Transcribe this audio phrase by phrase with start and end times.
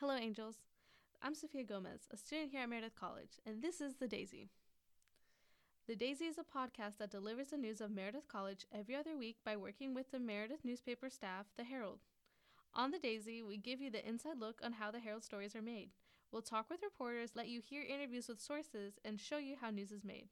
[0.00, 0.56] Hello, angels.
[1.22, 4.50] I'm Sophia Gomez, a student here at Meredith College, and this is The Daisy.
[5.86, 9.38] The Daisy is a podcast that delivers the news of Meredith College every other week
[9.42, 12.00] by working with the Meredith newspaper staff, The Herald.
[12.74, 15.62] On The Daisy, we give you the inside look on how the Herald stories are
[15.62, 15.88] made.
[16.30, 19.92] We'll talk with reporters, let you hear interviews with sources, and show you how news
[19.92, 20.28] is made.